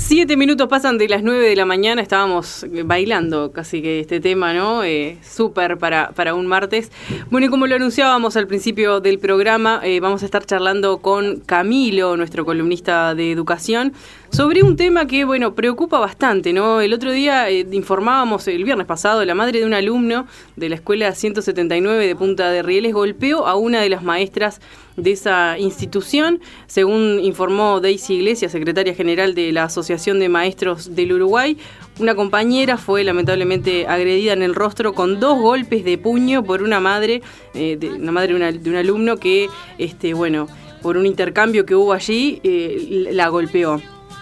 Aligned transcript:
Siete 0.00 0.36
minutos 0.36 0.66
pasan 0.66 0.96
de 0.96 1.08
las 1.08 1.22
nueve 1.22 1.46
de 1.46 1.54
la 1.54 1.66
mañana, 1.66 2.00
estábamos 2.00 2.66
bailando 2.84 3.52
casi 3.52 3.82
que 3.82 4.00
este 4.00 4.18
tema, 4.18 4.54
¿no? 4.54 4.82
Eh, 4.82 5.18
Súper 5.22 5.76
para, 5.76 6.10
para 6.12 6.34
un 6.34 6.46
martes. 6.46 6.90
Bueno, 7.30 7.46
y 7.46 7.50
como 7.50 7.66
lo 7.66 7.76
anunciábamos 7.76 8.34
al 8.36 8.46
principio 8.46 9.00
del 9.00 9.18
programa, 9.18 9.80
eh, 9.84 10.00
vamos 10.00 10.22
a 10.22 10.24
estar 10.24 10.44
charlando 10.44 10.98
con 10.98 11.40
Camilo, 11.40 12.16
nuestro 12.16 12.46
columnista 12.46 13.14
de 13.14 13.30
educación, 13.30 13.92
sobre 14.30 14.62
un 14.62 14.76
tema 14.76 15.06
que, 15.06 15.24
bueno, 15.24 15.54
preocupa 15.54 15.98
bastante, 15.98 16.52
¿no? 16.52 16.80
El 16.80 16.92
otro 16.92 17.10
día 17.10 17.50
eh, 17.50 17.66
informábamos, 17.72 18.46
el 18.48 18.64
viernes 18.64 18.86
pasado, 18.86 19.24
la 19.24 19.34
madre 19.34 19.58
de 19.58 19.66
un 19.66 19.74
alumno 19.74 20.26
de 20.56 20.68
la 20.68 20.76
escuela 20.76 21.14
179 21.14 22.06
de 22.06 22.16
Punta 22.16 22.50
de 22.50 22.62
Rieles 22.62 22.94
golpeó 22.94 23.46
a 23.46 23.56
una 23.56 23.80
de 23.80 23.88
las 23.88 24.02
maestras 24.02 24.60
de 24.96 25.12
esa 25.12 25.58
institución, 25.58 26.40
según 26.66 27.20
informó 27.22 27.80
Daisy 27.80 28.14
Iglesias, 28.14 28.52
secretaria 28.52 28.94
general 28.94 29.34
de 29.34 29.52
la 29.52 29.64
Asociación 29.64 30.20
de 30.20 30.28
Maestros 30.28 30.94
del 30.94 31.12
Uruguay. 31.12 31.58
Una 31.98 32.14
compañera 32.14 32.76
fue 32.76 33.02
lamentablemente 33.02 33.86
agredida 33.88 34.32
en 34.32 34.42
el 34.42 34.54
rostro 34.54 34.92
con 34.92 35.18
dos 35.18 35.38
golpes 35.38 35.84
de 35.84 35.98
puño 35.98 36.44
por 36.44 36.62
una 36.62 36.80
madre, 36.80 37.22
eh, 37.54 37.76
de, 37.78 37.90
una 37.90 38.12
madre 38.12 38.34
de, 38.52 38.70
un 38.70 38.76
alumno 38.76 39.16
que, 39.16 39.48
este, 39.78 40.14
bueno, 40.14 40.46
por 40.82 40.96
un 40.96 41.04
intercambio 41.04 41.66
que 41.66 41.74
hubo 41.74 41.92
allí, 41.92 42.40
eh, 42.44 43.08
la 43.12 43.28
golpeó. 43.28 43.80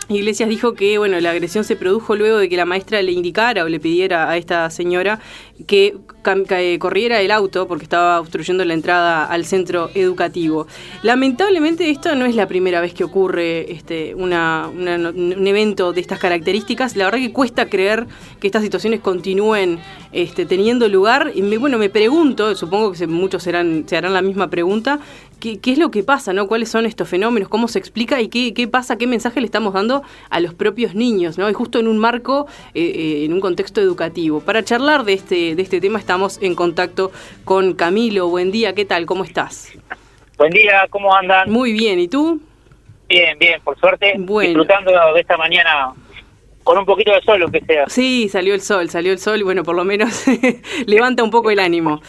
Iglesias 0.08 0.48
dijo 0.48 0.72
que 0.72 0.96
bueno, 0.96 1.20
la 1.20 1.30
agresión 1.30 1.64
se 1.64 1.76
produjo 1.76 2.16
luego 2.16 2.38
de 2.38 2.48
que 2.48 2.56
la 2.56 2.64
maestra 2.64 3.02
le 3.02 3.12
indicara 3.12 3.64
o 3.64 3.68
le 3.68 3.78
pidiera 3.78 4.30
a 4.30 4.36
esta 4.38 4.70
señora 4.70 5.20
que, 5.66 5.96
corriera 6.78 7.20
el 7.20 7.30
auto 7.30 7.66
porque 7.68 7.84
estaba 7.84 8.20
obstruyendo 8.20 8.64
la 8.64 8.74
entrada 8.74 9.24
al 9.24 9.44
centro 9.44 9.90
educativo. 9.94 10.66
Lamentablemente 11.02 11.90
esto 11.90 12.14
no 12.14 12.26
es 12.26 12.34
la 12.34 12.46
primera 12.46 12.80
vez 12.80 12.94
que 12.94 13.04
ocurre 13.04 13.72
este, 13.72 14.14
un 14.14 14.32
evento 14.32 15.92
de 15.92 16.00
estas 16.00 16.18
características. 16.18 16.96
La 16.96 17.04
verdad 17.06 17.18
que 17.18 17.32
cuesta 17.32 17.68
creer 17.68 18.06
que 18.40 18.46
estas 18.46 18.62
situaciones 18.62 19.00
continúen 19.00 19.80
este, 20.12 20.46
teniendo 20.46 20.88
lugar. 20.88 21.32
Y 21.34 21.42
bueno, 21.56 21.78
me 21.78 21.90
pregunto, 21.90 22.54
supongo 22.54 22.92
que 22.92 23.06
muchos 23.06 23.42
serán, 23.42 23.84
se 23.86 23.96
harán 23.96 24.14
la 24.14 24.22
misma 24.22 24.48
pregunta, 24.48 25.00
¿qué, 25.40 25.58
es 25.64 25.78
lo 25.78 25.90
que 25.90 26.02
pasa? 26.02 26.34
¿Cuáles 26.46 26.68
son 26.68 26.86
estos 26.86 27.08
fenómenos? 27.08 27.48
¿Cómo 27.48 27.68
se 27.68 27.78
explica? 27.78 28.20
¿Y 28.20 28.28
qué, 28.28 28.68
pasa? 28.68 28.96
¿Qué 28.96 29.06
mensaje 29.06 29.40
le 29.40 29.46
estamos 29.46 29.72
dando 29.74 30.02
a 30.30 30.40
los 30.40 30.54
propios 30.54 30.94
niños? 30.94 31.36
Y 31.38 31.52
justo 31.52 31.78
en 31.78 31.88
un 31.88 31.98
marco, 31.98 32.46
eh, 32.74 32.82
eh, 32.82 33.24
en 33.24 33.32
un 33.32 33.40
contexto 33.40 33.80
educativo. 33.80 34.40
Para 34.40 34.64
charlar 34.64 35.04
de 35.04 35.14
este 35.14 35.38
de, 35.54 35.62
este 35.62 35.80
tema 35.80 35.98
estamos 35.98 36.17
en 36.40 36.54
contacto 36.54 37.12
con 37.44 37.74
Camilo. 37.74 38.28
Buen 38.28 38.50
día, 38.50 38.74
¿qué 38.74 38.84
tal? 38.84 39.06
¿Cómo 39.06 39.24
estás? 39.24 39.72
Buen 40.36 40.50
día, 40.50 40.86
¿cómo 40.90 41.14
andan? 41.14 41.50
Muy 41.50 41.72
bien, 41.72 41.98
¿y 42.00 42.08
tú? 42.08 42.40
Bien, 43.08 43.38
bien, 43.38 43.60
por 43.62 43.78
suerte. 43.78 44.14
Disfrutando 44.16 44.92
de 45.14 45.20
esta 45.20 45.36
mañana 45.36 45.94
con 46.64 46.76
un 46.76 46.84
poquito 46.84 47.12
de 47.12 47.22
sol, 47.22 47.40
lo 47.40 47.48
que 47.48 47.60
sea. 47.60 47.84
Sí, 47.88 48.28
salió 48.28 48.52
el 48.52 48.60
sol, 48.60 48.90
salió 48.90 49.12
el 49.12 49.18
sol 49.18 49.40
y 49.40 49.42
bueno, 49.42 49.62
por 49.62 49.74
lo 49.74 49.84
menos 49.84 50.24
levanta 50.86 51.22
un 51.22 51.30
poco 51.30 51.50
el 51.50 51.60
ánimo. 51.60 52.02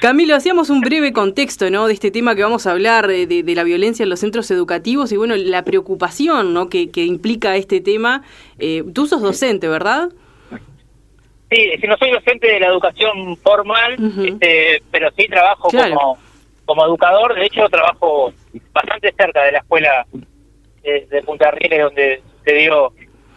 Camilo, 0.00 0.34
hacíamos 0.34 0.70
un 0.70 0.80
breve 0.80 1.12
contexto, 1.12 1.70
¿no? 1.70 1.86
De 1.86 1.92
este 1.92 2.10
tema 2.10 2.34
que 2.34 2.42
vamos 2.42 2.66
a 2.66 2.72
hablar, 2.72 3.06
de, 3.06 3.44
la 3.54 3.62
violencia 3.62 4.02
en 4.02 4.08
los 4.08 4.18
centros 4.18 4.50
educativos 4.50 5.12
y 5.12 5.16
bueno, 5.16 5.36
la 5.36 5.62
preocupación, 5.62 6.52
¿no? 6.52 6.68
Que, 6.68 6.90
implica 6.96 7.54
este 7.54 7.80
tema. 7.80 8.22
Eh, 8.58 8.82
tú 8.92 9.06
sos 9.06 9.22
docente, 9.22 9.68
¿verdad? 9.68 10.08
Sí, 11.52 11.70
si 11.78 11.86
no 11.86 11.98
soy 11.98 12.10
docente 12.12 12.46
de 12.46 12.60
la 12.60 12.68
educación 12.68 13.36
formal, 13.36 13.96
este, 14.26 14.82
pero 14.90 15.10
sí 15.14 15.28
trabajo 15.28 15.68
como, 15.68 16.18
como 16.64 16.86
educador. 16.86 17.34
De 17.34 17.44
hecho, 17.44 17.68
trabajo 17.68 18.32
bastante 18.72 19.12
cerca 19.14 19.44
de 19.44 19.52
la 19.52 19.58
escuela 19.58 20.06
de, 20.82 21.22
Punta 21.26 21.50
Rieles, 21.50 21.82
donde 21.82 22.22
se 22.42 22.54
dio 22.54 22.94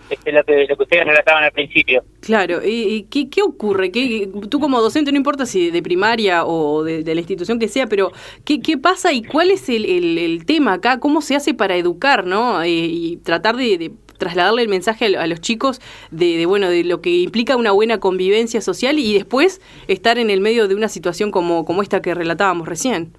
este, 0.09 0.31
lo, 0.31 0.45
que, 0.45 0.65
lo 0.65 0.77
que 0.77 0.83
ustedes 0.83 1.05
relataban 1.05 1.43
al 1.43 1.51
principio. 1.51 2.05
Claro, 2.21 2.61
¿y, 2.63 3.03
qué, 3.11 3.29
qué, 3.29 3.41
ocurre? 3.41 3.91
¿Qué, 3.91 4.29
tú 4.49 4.61
como 4.61 4.79
docente, 4.81 5.11
no 5.11 5.17
importa 5.17 5.45
si 5.45 5.69
de 5.69 5.83
primaria 5.83 6.45
o 6.45 6.85
de, 6.85 7.03
la 7.03 7.19
institución 7.19 7.59
que 7.59 7.67
sea, 7.67 7.87
pero 7.87 8.13
¿qué, 8.45 8.61
qué 8.61 8.77
pasa 8.77 9.11
y 9.11 9.23
cuál 9.23 9.51
es 9.51 9.67
el, 9.67 9.83
el, 10.17 10.45
tema 10.45 10.73
acá? 10.73 11.01
¿Cómo 11.01 11.19
se 11.19 11.35
hace 11.35 11.53
para 11.53 11.75
educar, 11.75 12.25
no? 12.25 12.63
Eh, 12.63 12.69
y 12.69 13.17
tratar 13.17 13.57
de 13.57 13.91
trasladarle 14.17 14.61
el 14.61 14.69
mensaje 14.69 15.17
a, 15.17 15.27
los 15.27 15.41
chicos 15.41 15.81
de, 16.11 16.45
bueno 16.45 16.69
de 16.69 16.83
lo 16.83 17.01
que 17.01 17.09
implica 17.09 17.55
una 17.55 17.71
buena 17.71 17.99
convivencia 17.99 18.61
social 18.61 18.99
y 18.99 19.13
después 19.13 19.61
estar 19.87 20.17
en 20.17 20.29
el 20.29 20.41
medio 20.41 20.67
de 20.67 20.75
una 20.75 20.89
situación 20.89 21.31
como, 21.31 21.65
como 21.65 21.81
esta 21.81 22.01
que 22.01 22.13
relatábamos 22.13 22.67
recién. 22.67 23.13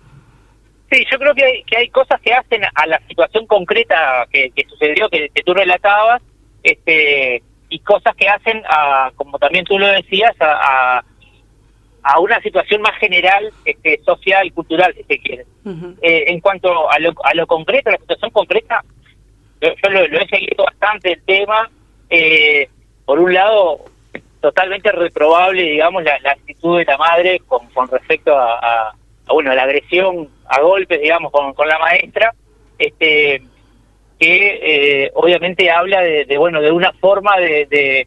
Sí, 0.91 1.05
yo 1.11 1.19
creo 1.19 1.35
que 1.35 1.45
hay, 1.45 1.63
que 1.65 1.77
hay 1.77 1.89
cosas 1.89 2.21
que 2.21 2.33
hacen 2.33 2.63
a 2.75 2.87
la 2.87 3.01
situación 3.09 3.47
concreta 3.47 4.27
que, 4.31 4.53
sucedió, 4.69 5.09
que, 5.09 5.31
tú 5.45 5.53
relatabas, 5.53 6.23
este, 6.63 7.43
y 7.69 7.79
cosas 7.81 8.15
que 8.15 8.29
hacen, 8.29 8.63
a, 8.69 9.11
como 9.17 9.39
también 9.39 9.65
tú 9.65 9.79
lo 9.79 9.89
decías, 9.89 10.35
a, 10.41 11.03
a, 12.03 12.21
una 12.21 12.41
situación 12.41 12.83
más 12.83 12.97
general, 12.99 13.51
este, 13.65 14.01
social, 14.05 14.53
cultural, 14.53 14.95
si 14.95 15.03
se 15.03 15.19
quiere. 15.19 15.47
Eh, 16.03 16.25
en 16.29 16.41
cuanto 16.41 16.89
a 16.89 16.99
lo, 17.01 17.13
a 17.25 17.35
lo 17.35 17.49
concreto, 17.49 17.91
la 17.91 17.99
situación 17.99 18.31
concreta, 18.31 18.85
yo, 19.61 19.91
lo, 19.91 20.01
he 20.01 20.29
seguido 20.29 20.65
bastante 20.65 21.13
el 21.13 21.23
tema. 21.23 21.71
Eh, 22.09 22.69
por 23.05 23.19
un 23.19 23.33
lado, 23.33 23.81
totalmente 24.41 24.93
reprobable, 24.93 25.63
digamos, 25.63 26.05
la, 26.05 26.19
actitud 26.25 26.79
de 26.79 26.85
la 26.85 26.97
madre 26.99 27.41
con, 27.47 27.69
con 27.71 27.89
respecto 27.89 28.37
a, 28.37 28.95
bueno, 29.29 29.51
a 29.51 29.55
la 29.55 29.63
agresión 29.63 30.29
a 30.49 30.61
golpes, 30.61 31.01
digamos, 31.01 31.33
con, 31.33 31.53
con 31.55 31.69
la 31.69 31.79
maestra, 31.79 32.33
este 32.79 33.43
que 34.19 34.61
eh, 35.05 35.11
obviamente 35.15 35.71
habla 35.71 36.01
de, 36.01 36.39
bueno, 36.39 36.63
de 36.63 36.71
una 36.71 36.93
forma 36.93 37.37
de, 37.37 38.07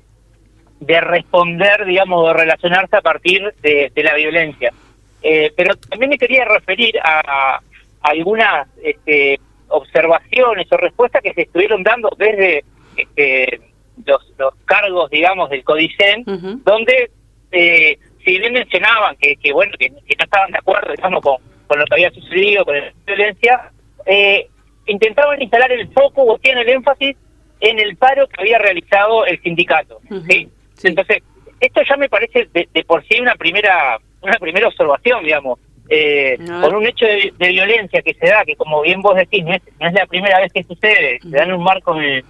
de, 0.80 1.02
responder, 1.02 1.86
digamos, 1.86 2.28
de 2.28 2.34
relacionarse 2.34 2.96
a 2.96 3.02
partir 3.02 3.54
de, 3.62 3.92
la 3.96 4.16
violencia. 4.16 4.74
Eh, 5.22 5.52
pero 5.56 5.76
también 5.76 6.10
me 6.10 6.18
quería 6.18 6.46
referir 6.46 6.98
a, 7.04 7.20
a 7.58 7.62
algunas 8.02 8.68
este, 8.82 9.40
observaciones 9.70 10.68
o 10.72 10.78
respuestas 10.78 11.22
que 11.22 11.34
se 11.34 11.42
estuvieron 11.44 11.84
dando 11.84 12.10
desde 12.18 12.64
este, 12.96 13.62
los, 14.06 14.54
cargos, 14.66 15.10
digamos, 15.10 15.50
del 15.50 15.64
CODICEN, 15.64 16.24
donde 16.64 17.12
eh, 17.52 17.98
si 18.24 18.38
bien 18.38 18.54
mencionaban 18.54 19.16
que, 19.18 19.36
que 19.38 19.52
bueno, 19.54 19.74
que, 19.80 19.90
no 19.90 19.98
estaban 20.18 20.52
de 20.52 20.58
acuerdo, 20.58 20.92
digamos, 20.92 21.22
con, 21.22 21.38
con 21.68 21.80
lo 21.80 21.86
que 21.86 21.94
había 21.96 22.12
sucedido 22.12 22.66
con 22.66 22.78
la 22.78 22.94
violencia, 23.06 23.72
eh, 24.06 24.48
intentaban 24.88 25.42
instalar 25.42 25.72
el 25.72 25.88
foco 25.90 26.24
o 26.24 26.38
tienen 26.40 26.68
el 26.68 26.76
énfasis 26.76 27.16
en 27.60 27.80
el 27.80 27.96
paro 27.98 28.28
que 28.28 28.42
había 28.42 28.58
realizado 28.58 29.26
el 29.26 29.42
sindicato. 29.42 30.00
¿sí? 30.30 30.50
Entonces, 30.84 31.24
esto 31.60 31.82
ya 31.88 31.98
me 31.98 32.10
parece 32.10 32.48
de, 32.54 32.70
de, 32.74 32.84
por 32.86 33.06
sí 33.06 33.20
una 33.20 33.36
primera 33.36 34.00
una 34.22 34.38
primera 34.38 34.68
observación, 34.68 35.24
digamos 35.24 35.60
eh, 35.90 36.38
por 36.62 36.76
un 36.76 36.86
hecho 36.86 37.06
de, 37.06 37.34
violencia 37.38 38.02
que 38.02 38.14
se 38.14 38.28
da, 38.28 38.46
que 38.46 38.56
como 38.56 38.82
bien 38.82 39.02
vos 39.02 39.16
decís, 39.16 39.44
no 39.44 39.54
es, 39.54 39.94
la 39.94 40.06
primera 40.06 40.40
vez 40.40 40.54
que 40.54 40.64
sucede, 40.64 41.20
se 41.22 41.30
da 41.30 41.44
en 41.44 41.54
un 41.54 41.64
marco 41.64 41.96
de, 41.96 42.24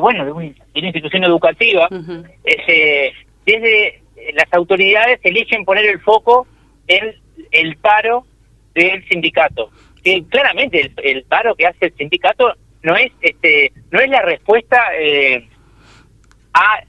bueno, 0.00 0.24
de, 0.24 0.32
una 0.32 0.46
institución 0.74 1.24
educativa, 1.24 1.88
este, 2.44 3.12
desde 3.44 4.02
las 4.34 4.52
autoridades 4.52 5.20
eligen 5.22 5.64
poner 5.64 5.84
el 5.86 6.00
foco 6.00 6.46
en 6.86 7.14
el 7.50 7.76
paro 7.76 8.24
del 8.74 9.06
sindicato. 9.08 9.70
Que 10.02 10.24
claramente 10.28 10.92
el, 11.02 11.24
paro 11.24 11.54
que 11.54 11.66
hace 11.66 11.86
el 11.86 11.94
sindicato 11.94 12.54
no 12.82 12.96
es 12.96 13.12
este 13.20 13.72
no 13.92 14.00
es 14.00 14.08
la 14.08 14.22
respuesta 14.22 14.82
eh, 14.98 15.46
a 16.52 16.82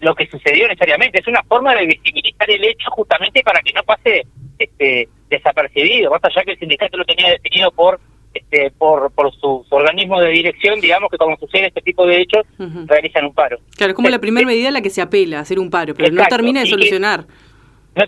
lo 0.00 0.14
que 0.14 0.26
sucedió 0.26 0.66
necesariamente, 0.66 1.20
es 1.20 1.26
una 1.26 1.42
forma 1.42 1.74
de 1.74 1.86
visibilizar 1.86 2.50
el 2.50 2.64
hecho 2.64 2.90
justamente 2.90 3.42
para 3.42 3.60
que 3.60 3.72
no 3.72 3.82
pase 3.82 4.26
este 4.58 5.08
desapercibido, 5.28 6.10
más 6.10 6.24
allá 6.24 6.42
que 6.42 6.52
el 6.52 6.58
sindicato 6.58 6.96
lo 6.96 7.04
tenía 7.04 7.30
definido 7.30 7.70
por 7.70 8.00
este, 8.32 8.70
por, 8.78 9.10
por 9.12 9.34
su, 9.34 9.66
organismo 9.70 10.20
de 10.20 10.30
dirección, 10.30 10.80
digamos 10.80 11.10
que 11.10 11.16
cuando 11.16 11.36
sucede 11.38 11.66
este 11.66 11.82
tipo 11.82 12.06
de 12.06 12.20
hechos, 12.20 12.46
realizan 12.86 13.24
un 13.24 13.34
paro. 13.34 13.58
Claro, 13.76 13.90
es 13.90 13.96
como 13.96 14.08
la 14.08 14.20
primera 14.20 14.46
medida 14.46 14.68
a 14.68 14.72
la 14.72 14.82
que 14.82 14.90
se 14.90 15.02
apela, 15.02 15.40
hacer 15.40 15.58
un 15.58 15.68
paro, 15.68 15.94
pero 15.94 16.12
no 16.12 16.24
termina 16.26 16.60
de 16.60 16.66
solucionar. 16.66 17.24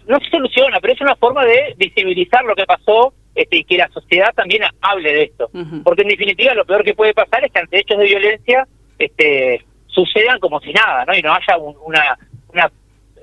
no, 0.06 0.20
se 0.20 0.30
soluciona, 0.30 0.78
pero 0.80 0.92
es 0.92 1.00
una 1.00 1.16
forma 1.16 1.44
de 1.44 1.74
visibilizar 1.76 2.44
lo 2.44 2.54
que 2.54 2.64
pasó 2.64 3.12
este, 3.34 3.58
y 3.58 3.64
que 3.64 3.76
la 3.76 3.88
sociedad 3.88 4.32
también 4.34 4.62
hable 4.80 5.12
de 5.12 5.22
esto. 5.24 5.50
Porque 5.82 6.02
en 6.02 6.08
definitiva 6.08 6.54
lo 6.54 6.64
peor 6.64 6.84
que 6.84 6.94
puede 6.94 7.14
pasar 7.14 7.44
es 7.44 7.50
que 7.50 7.58
ante 7.58 7.80
hechos 7.80 7.98
de 7.98 8.04
violencia 8.04 8.68
este, 9.00 9.64
sucedan 9.92 10.38
como 10.40 10.60
si 10.60 10.72
nada, 10.72 11.04
¿no? 11.04 11.14
Y 11.14 11.22
no 11.22 11.32
haya 11.32 11.56
una, 11.58 12.18
una, 12.52 12.70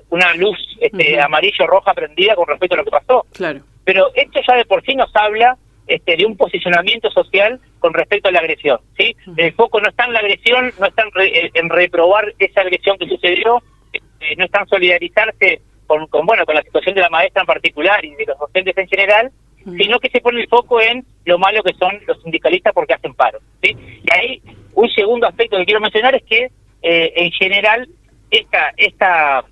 una 0.08 0.34
luz 0.34 0.58
este, 0.80 1.20
amarillo 1.20 1.66
roja 1.66 1.94
prendida 1.94 2.34
con 2.34 2.46
respecto 2.46 2.74
a 2.74 2.78
lo 2.78 2.84
que 2.84 2.90
pasó. 2.90 3.26
Claro. 3.32 3.60
Pero 3.84 4.10
esto 4.14 4.40
ya 4.46 4.56
de 4.56 4.64
por 4.64 4.84
sí 4.84 4.94
nos 4.94 5.14
habla 5.14 5.56
este, 5.86 6.16
de 6.16 6.24
un 6.24 6.36
posicionamiento 6.36 7.10
social 7.10 7.60
con 7.80 7.92
respecto 7.92 8.28
a 8.28 8.32
la 8.32 8.38
agresión. 8.40 8.78
¿sí? 8.96 9.16
El 9.36 9.52
foco 9.54 9.80
no 9.80 9.88
está 9.88 10.04
en 10.04 10.12
la 10.12 10.20
agresión, 10.20 10.72
no 10.78 10.86
está 10.86 11.02
en, 11.02 11.50
en 11.52 11.68
reprobar 11.68 12.32
esa 12.38 12.60
agresión 12.60 12.96
que 12.98 13.08
sucedió, 13.08 13.62
este, 13.92 14.36
no 14.36 14.44
está 14.44 14.60
en 14.60 14.68
solidarizarse 14.68 15.62
con, 15.86 16.06
con, 16.06 16.26
bueno, 16.26 16.46
con 16.46 16.54
la 16.54 16.62
situación 16.62 16.94
de 16.94 17.00
la 17.00 17.10
maestra 17.10 17.42
en 17.42 17.46
particular 17.46 18.04
y 18.04 18.14
de 18.14 18.26
los 18.26 18.38
docentes 18.38 18.78
en 18.78 18.86
general, 18.86 19.32
sino 19.76 19.98
que 19.98 20.08
se 20.08 20.20
pone 20.20 20.40
el 20.40 20.48
foco 20.48 20.80
en 20.80 21.04
lo 21.24 21.38
malo 21.38 21.62
que 21.62 21.74
son 21.74 22.00
los 22.06 22.22
sindicalistas 22.22 22.72
porque 22.72 22.94
hacen 22.94 23.14
paro. 23.14 23.40
¿sí? 23.60 23.76
Y 24.02 24.12
ahí 24.12 24.42
un 24.80 24.90
segundo 24.90 25.26
aspecto 25.26 25.56
que 25.58 25.64
quiero 25.64 25.80
mencionar 25.80 26.14
es 26.14 26.22
que 26.22 26.50
eh, 26.82 27.12
en 27.16 27.30
general 27.32 27.88
esta 28.30 28.72
esta 28.76 29.44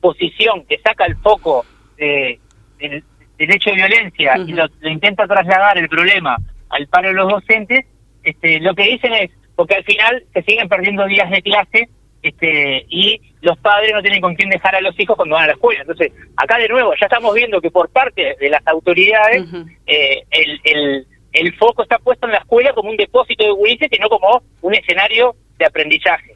posición 0.00 0.64
que 0.66 0.78
saca 0.78 1.06
el 1.06 1.16
foco 1.16 1.64
de, 1.96 2.38
del, 2.78 3.02
hecho 3.38 3.70
de 3.70 3.76
violencia 3.76 4.36
y 4.36 4.52
lo, 4.52 4.66
intenta 4.82 5.26
trasladar 5.26 5.78
el 5.78 5.88
problema 5.88 6.36
al 6.70 6.86
paro 6.88 7.08
de 7.08 7.14
los 7.14 7.30
docentes, 7.30 7.86
este, 8.22 8.60
lo 8.60 8.74
que 8.74 8.82
dicen 8.84 9.12
es, 9.14 9.30
porque 9.56 9.76
al 9.76 9.84
final 9.84 10.22
se 10.34 10.42
siguen 10.42 10.68
perdiendo 10.68 11.06
días 11.06 11.30
de 11.30 11.42
clase 11.42 11.88
este, 12.22 12.84
y 12.88 13.20
los 13.40 13.56
padres 13.58 13.92
no 13.94 14.02
tienen 14.02 14.20
con 14.20 14.34
quién 14.34 14.50
dejar 14.50 14.74
a 14.74 14.80
los 14.80 14.98
hijos 15.00 15.16
cuando 15.16 15.36
van 15.36 15.44
a 15.44 15.48
la 15.48 15.52
escuela. 15.54 15.80
Entonces, 15.80 16.12
acá 16.36 16.58
de 16.58 16.68
nuevo, 16.68 16.92
ya 17.00 17.06
estamos 17.06 17.34
viendo 17.34 17.60
que 17.60 17.70
por 17.70 17.88
parte 17.90 18.36
de 18.38 18.50
las 18.50 18.66
autoridades 18.66 19.44
eh, 19.86 20.22
el, 20.30 20.60
el, 20.64 21.06
el, 21.40 21.54
foco 21.56 21.82
está 21.82 21.98
puesto 21.98 22.26
en 22.26 22.32
la 22.32 22.38
escuela 22.38 22.72
como 22.72 22.90
un 22.90 22.96
depósito 22.96 23.44
de 23.44 23.52
gurises 23.52 23.88
y 23.90 23.98
no 23.98 24.08
como 24.08 24.42
un 24.62 24.74
escenario 24.74 25.34
de 25.58 25.64
aprendizaje. 25.66 26.34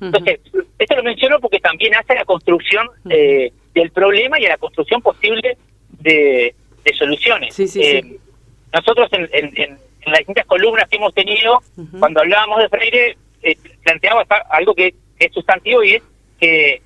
Entonces, 0.00 0.40
esto 0.78 0.96
lo 0.96 1.02
menciono 1.02 1.38
porque 1.40 1.60
también 1.60 1.94
hace 1.94 2.12
a 2.14 2.16
la 2.16 2.24
construcción 2.24 2.88
eh, 3.08 3.52
del 3.74 3.90
problema 3.90 4.40
y 4.40 4.46
a 4.46 4.50
la 4.50 4.56
construcción 4.56 5.02
posible 5.02 5.56
de, 5.98 6.54
soluciones. 6.98 7.58
Eh, 7.76 8.18
nosotros 8.72 9.08
en, 9.12 9.28
en, 9.32 9.78
las 10.06 10.18
distintas 10.18 10.46
columnas 10.46 10.88
que 10.88 10.96
hemos 10.96 11.14
tenido, 11.14 11.60
cuando 11.98 12.20
hablábamos 12.20 12.58
de 12.58 12.68
Freire, 12.68 13.16
eh, 13.42 13.56
planteaba 13.84 14.24
algo 14.50 14.74
que 14.74 14.94
es 15.18 15.32
sustantivo 15.32 15.84
y 15.84 15.94
es 15.94 16.02
que 16.38 16.82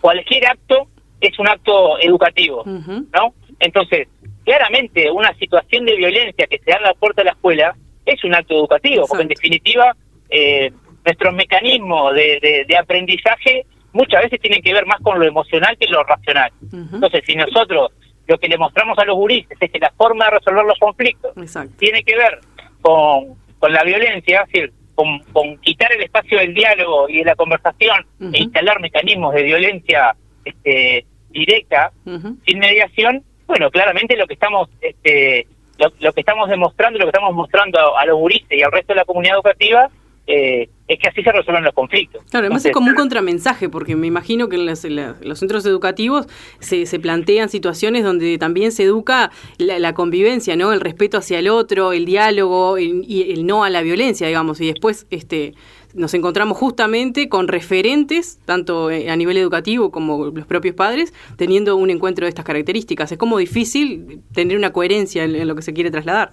cualquier 0.00 0.46
acto 0.46 0.88
es 1.20 1.38
un 1.38 1.48
acto 1.48 1.98
educativo, 2.00 2.64
¿no? 2.66 3.34
Entonces, 3.60 4.08
claramente 4.44 5.10
una 5.10 5.32
situación 5.34 5.84
de 5.84 5.96
violencia 5.96 6.46
que 6.46 6.58
se 6.58 6.70
da 6.70 6.76
en 6.78 6.84
la 6.84 6.94
puerta 6.94 7.22
de 7.22 7.26
la 7.26 7.32
escuela 7.32 7.74
es 8.04 8.22
un 8.24 8.34
acto 8.34 8.54
educativo, 8.54 9.06
porque 9.06 9.22
en 9.22 9.28
definitiva 9.28 9.96
eh, 10.30 10.72
nuestros 11.04 11.34
mecanismos 11.34 12.14
de, 12.14 12.64
de, 12.66 12.76
aprendizaje 12.76 13.66
muchas 13.92 14.22
veces 14.22 14.40
tienen 14.40 14.62
que 14.62 14.72
ver 14.72 14.86
más 14.86 15.00
con 15.00 15.18
lo 15.18 15.26
emocional 15.26 15.76
que 15.78 15.86
lo 15.86 16.02
racional. 16.04 16.50
Entonces, 16.72 17.22
si 17.26 17.34
nosotros 17.34 17.92
lo 18.26 18.38
que 18.38 18.48
le 18.48 18.56
mostramos 18.56 18.98
a 18.98 19.04
los 19.04 19.16
gurises 19.16 19.56
es 19.60 19.70
que 19.70 19.78
la 19.78 19.92
forma 19.96 20.26
de 20.26 20.30
resolver 20.32 20.64
los 20.64 20.78
conflictos 20.78 21.32
tiene 21.78 22.02
que 22.02 22.16
ver 22.16 22.40
con, 22.80 23.34
con 23.58 23.72
la 23.72 23.82
violencia, 23.84 24.42
es 24.42 24.52
decir, 24.52 24.72
con, 24.94 25.20
con, 25.32 25.58
quitar 25.58 25.92
el 25.92 26.02
espacio 26.02 26.38
del 26.38 26.54
diálogo 26.54 27.08
y 27.08 27.18
de 27.18 27.24
la 27.24 27.34
conversación 27.34 28.06
e 28.32 28.42
instalar 28.42 28.80
mecanismos 28.80 29.34
de 29.34 29.42
violencia 29.42 30.14
este, 30.44 31.06
directa, 31.30 31.92
sin 32.04 32.58
mediación, 32.58 33.24
bueno, 33.52 33.70
claramente 33.70 34.16
lo 34.16 34.26
que 34.26 34.32
estamos 34.32 34.70
este, 34.80 35.46
lo, 35.76 36.12
que 36.14 36.20
estamos 36.20 36.48
demostrando, 36.48 36.98
lo 36.98 37.04
que 37.04 37.10
estamos 37.10 37.34
mostrando 37.34 37.98
a, 37.98 38.06
los 38.06 38.16
gurises 38.16 38.50
y 38.50 38.62
al 38.62 38.72
resto 38.72 38.94
de 38.94 39.00
la 39.00 39.04
comunidad 39.04 39.34
educativa 39.34 39.90
eh, 40.26 40.70
es 40.88 40.98
que 40.98 41.08
así 41.08 41.22
se 41.22 41.30
resuelven 41.30 41.62
los 41.62 41.74
conflictos. 41.74 42.24
Claro, 42.30 42.46
además 42.46 42.64
es 42.64 42.72
como 42.72 42.88
un 42.88 42.94
contramensaje, 42.94 43.68
porque 43.68 43.94
me 43.94 44.06
imagino 44.06 44.48
que 44.48 44.56
en, 44.56 44.64
los 44.64 45.38
centros 45.38 45.66
educativos 45.66 46.28
se, 46.60 46.86
se, 46.86 46.98
plantean 46.98 47.50
situaciones 47.50 48.04
donde 48.04 48.38
también 48.38 48.72
se 48.72 48.84
educa 48.84 49.30
la, 49.58 49.92
convivencia, 49.92 50.56
¿no? 50.56 50.72
El 50.72 50.80
respeto 50.80 51.18
hacia 51.18 51.38
el 51.38 51.50
otro, 51.50 51.92
el 51.92 52.06
diálogo 52.06 52.78
y 52.78 53.32
el 53.32 53.44
no 53.44 53.64
a 53.64 53.70
la 53.70 53.82
violencia, 53.82 54.26
digamos, 54.26 54.62
y 54.62 54.66
después 54.68 55.06
este 55.10 55.52
nos 55.94 56.14
encontramos 56.14 56.56
justamente 56.56 57.28
con 57.28 57.48
referentes, 57.48 58.40
tanto 58.44 58.90
eh, 58.90 59.10
a 59.10 59.16
nivel 59.16 59.36
educativo 59.36 59.90
como 59.90 60.26
los 60.26 60.46
propios 60.46 60.74
padres, 60.74 61.12
teniendo 61.36 61.76
un 61.76 61.90
encuentro 61.90 62.24
de 62.24 62.30
estas 62.30 62.44
características. 62.44 63.12
Es 63.12 63.18
como 63.18 63.38
difícil 63.38 64.20
tener 64.34 64.56
una 64.56 64.72
coherencia 64.72 65.24
en, 65.24 65.46
lo 65.46 65.54
que 65.54 65.62
se 65.62 65.72
quiere 65.72 65.90
trasladar. 65.90 66.30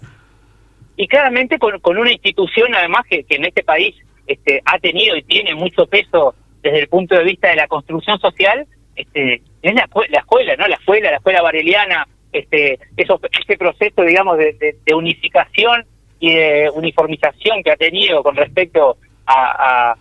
Y 0.95 1.07
claramente 1.07 1.59
con, 1.59 1.79
con 1.79 1.97
una 1.97 2.11
institución, 2.11 2.73
además, 2.75 3.05
que, 3.09 3.25
en 3.29 3.45
este 3.45 3.63
país 3.63 3.95
este, 4.27 4.61
ha 4.65 4.79
tenido 4.79 5.15
y 5.15 5.23
tiene 5.23 5.55
mucho 5.55 5.87
peso 5.87 6.35
desde 6.61 6.81
el 6.81 6.87
punto 6.87 7.15
de 7.15 7.23
vista 7.23 7.49
de 7.49 7.55
la 7.55 7.67
construcción 7.67 8.19
social, 8.19 8.67
este, 8.95 9.41
es 9.61 9.73
la, 9.73 9.87
la 10.09 10.19
escuela, 10.19 10.55
¿no? 10.57 10.67
La 10.67 10.75
escuela, 10.75 11.09
la 11.09 11.17
escuela 11.17 11.41
bareliana, 11.41 12.07
este, 12.31 12.79
eso, 12.97 13.19
ese 13.41 13.57
proceso, 13.57 14.03
digamos, 14.03 14.37
de, 14.37 14.75
de 14.85 14.93
unificación 14.93 15.85
y 16.19 16.33
de 16.33 16.69
uniformización 16.73 17.63
que 17.63 17.71
ha 17.71 17.77
tenido 17.77 18.21
con 18.23 18.35
respecto 18.35 18.97
a, 19.29 19.95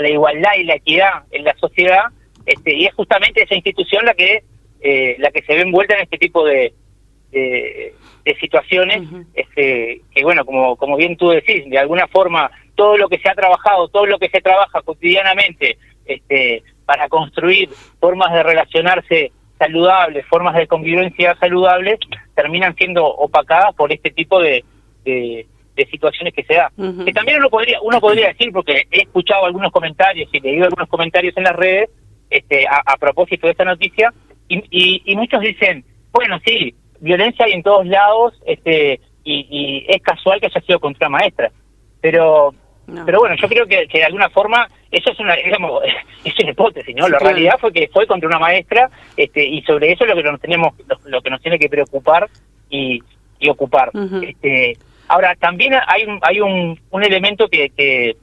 la 0.00 0.08
igualdad 0.10 0.50
y 0.58 0.64
la 0.64 0.74
equidad 0.74 1.24
en 1.30 1.44
la 1.44 1.54
sociedad, 1.56 2.04
este, 2.44 2.74
y 2.74 2.86
es 2.86 2.94
justamente 2.94 3.42
esa 3.42 3.54
institución 3.54 4.04
la 4.04 4.14
que 4.14 4.42
eh, 4.82 5.16
la 5.18 5.30
que 5.30 5.42
se 5.42 5.54
ve 5.54 5.62
envuelta 5.62 5.94
en 5.94 6.02
este 6.02 6.18
tipo 6.18 6.44
de, 6.44 6.74
de, 7.32 7.94
situaciones, 8.40 9.02
este, 9.34 10.02
que 10.14 10.22
bueno, 10.22 10.44
como, 10.44 10.76
como 10.76 10.96
bien 10.96 11.16
tú 11.16 11.30
decís, 11.30 11.68
de 11.68 11.78
alguna 11.78 12.06
forma 12.08 12.50
todo 12.74 12.98
lo 12.98 13.08
que 13.08 13.18
se 13.18 13.28
ha 13.28 13.34
trabajado, 13.34 13.88
todo 13.88 14.04
lo 14.04 14.18
que 14.18 14.28
se 14.28 14.40
trabaja 14.40 14.82
cotidianamente 14.82 15.78
este, 16.04 16.62
para 16.84 17.08
construir 17.08 17.70
formas 17.98 18.32
de 18.32 18.42
relacionarse 18.42 19.32
saludables, 19.58 20.26
formas 20.26 20.54
de 20.54 20.66
convivencia 20.66 21.34
saludables, 21.36 21.98
terminan 22.34 22.76
siendo 22.76 23.06
opacadas 23.06 23.74
por 23.74 23.92
este 23.92 24.10
tipo 24.10 24.40
de, 24.40 24.64
de 25.04 25.46
situaciones 25.84 26.32
que 26.32 26.44
se 26.44 26.54
da. 26.54 26.72
Que 27.04 27.12
también 27.12 27.38
uno 27.38 27.50
podría, 27.50 27.78
uno 27.82 28.00
podría 28.00 28.28
decir, 28.28 28.50
porque 28.52 28.86
he 28.90 29.02
escuchado 29.02 29.44
algunos 29.44 29.70
comentarios 29.70 30.28
y 30.32 30.40
leído 30.40 30.64
algunos 30.64 30.88
comentarios 30.88 31.36
en 31.36 31.44
las 31.44 31.54
redes 31.54 31.90
este, 32.30 32.66
a, 32.66 32.96
propósito 32.96 33.46
de 33.46 33.52
esta 33.52 33.64
noticia, 33.64 34.12
y, 34.48 35.02
y, 35.04 35.16
muchos 35.16 35.40
dicen, 35.40 35.84
bueno, 36.12 36.38
sí, 36.44 36.74
violencia 37.00 37.44
hay 37.44 37.52
en 37.52 37.62
todos 37.62 37.86
lados, 37.86 38.34
este, 38.46 39.00
y, 39.24 39.84
es 39.88 40.02
casual 40.02 40.40
que 40.40 40.46
haya 40.46 40.60
sido 40.60 40.80
contra 40.80 41.08
maestra. 41.08 41.50
Pero 42.00 42.54
pero 43.04 43.18
bueno, 43.18 43.34
yo 43.34 43.48
creo 43.48 43.66
que, 43.66 43.88
que, 43.88 43.98
de 43.98 44.04
alguna 44.04 44.30
forma 44.30 44.68
eso 44.92 45.10
es 45.10 45.18
una 45.18 45.34
digamos, 45.34 45.82
es 46.24 46.38
una 46.38 46.50
hipótesis, 46.52 46.94
¿no? 46.94 47.08
la 47.08 47.18
realidad 47.18 47.56
fue 47.58 47.72
que 47.72 47.88
fue 47.92 48.06
contra 48.06 48.28
una 48.28 48.38
maestra 48.38 48.88
este, 49.16 49.44
y 49.44 49.60
sobre 49.62 49.90
eso 49.90 50.04
es 50.04 50.10
lo 50.10 50.14
que 50.14 50.22
nos 50.22 50.40
tenemos 50.40 50.72
lo, 51.04 51.20
que 51.20 51.30
nos 51.30 51.42
tiene 51.42 51.58
que 51.58 51.68
preocupar 51.68 52.28
y, 52.70 53.02
y 53.40 53.48
ocupar. 53.48 53.90
este, 54.22 54.78
Ahora, 55.08 55.34
también 55.36 55.74
hay 55.86 56.04
un, 56.04 56.18
hay 56.22 56.40
un, 56.40 56.80
un 56.90 57.04
elemento 57.04 57.48
que, 57.48 57.70
que, 57.70 58.16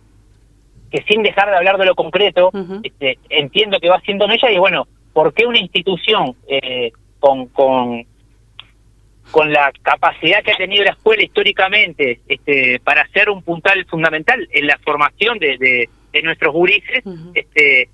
sin 1.07 1.24
dejar 1.24 1.50
de 1.50 1.57
hablar 1.57 1.77
de 1.77 1.85
lo 1.85 1.95
concreto, 1.95 2.51
este, 2.83 3.18
entiendo 3.30 3.80
que 3.80 3.89
va 3.89 3.97
haciendo 3.97 4.25
en 4.25 4.31
ella 4.31 4.51
y 4.51 4.59
bueno, 4.59 4.88
¿por 5.12 5.33
qué 5.33 5.45
una 5.45 5.59
institución 5.59 6.35
eh, 6.47 6.91
con, 7.19 7.47
con, 7.47 8.06
con 9.31 9.51
la 9.51 9.71
capacidad 9.81 10.44
que 10.44 10.51
ha 10.51 10.57
tenido 10.57 10.83
la 10.83 10.91
escuela 10.91 11.24
históricamente 11.24 12.19
este, 12.27 12.80
para 12.80 13.07
ser 13.07 13.30
un 13.30 13.41
puntal 13.41 13.85
fundamental 13.85 14.47
en 14.51 14.68
la 14.68 14.77
formación 14.80 15.39
de, 15.39 15.57
de, 16.12 16.21
nuestros 16.21 16.53
gurises, 16.53 17.04
este, 17.33 17.90